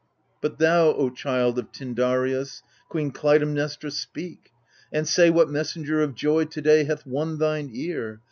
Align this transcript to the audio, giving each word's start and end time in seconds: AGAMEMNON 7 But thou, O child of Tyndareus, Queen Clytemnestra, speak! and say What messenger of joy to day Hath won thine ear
AGAMEMNON 0.39 0.41
7 0.41 0.41
But 0.41 0.57
thou, 0.57 0.93
O 0.93 1.09
child 1.11 1.59
of 1.59 1.71
Tyndareus, 1.71 2.63
Queen 2.89 3.11
Clytemnestra, 3.11 3.91
speak! 3.91 4.51
and 4.91 5.07
say 5.07 5.29
What 5.29 5.51
messenger 5.51 6.01
of 6.01 6.15
joy 6.15 6.45
to 6.45 6.59
day 6.61 6.85
Hath 6.85 7.05
won 7.05 7.37
thine 7.37 7.69
ear 7.71 8.19